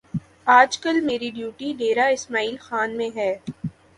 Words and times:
آج 0.49 0.77
کل 0.77 0.99
میری 1.01 1.29
ڈیوٹی 1.31 1.71
ڈیرہ 1.77 2.07
اسماعیل 2.11 2.55
خان 2.59 2.97
میں 2.97 3.09
ہے 3.15 3.33